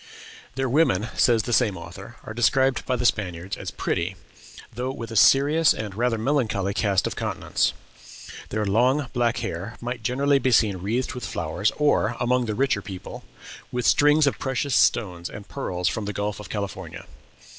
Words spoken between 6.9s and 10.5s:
of countenance. Their long, black hair might generally be